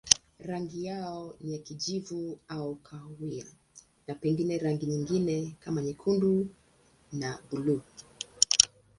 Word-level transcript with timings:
Rangi 0.45 0.85
yao 0.85 1.33
ni 1.41 1.59
kijivu 1.59 2.39
au 2.47 2.75
kahawia 2.75 3.45
na 4.07 4.15
pengine 4.15 4.57
rangi 4.57 4.85
nyingine 4.85 5.55
kama 5.59 5.81
nyekundu 5.81 6.47
na 7.11 7.39
buluu. 7.51 7.81